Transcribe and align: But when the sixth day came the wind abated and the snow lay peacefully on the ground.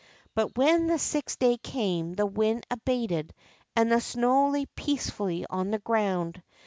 But 0.33 0.57
when 0.57 0.87
the 0.87 0.97
sixth 0.97 1.37
day 1.37 1.57
came 1.57 2.13
the 2.15 2.25
wind 2.25 2.65
abated 2.71 3.35
and 3.75 3.91
the 3.91 4.01
snow 4.01 4.49
lay 4.49 4.65
peacefully 4.65 5.45
on 5.47 5.69
the 5.69 5.77
ground. 5.77 6.41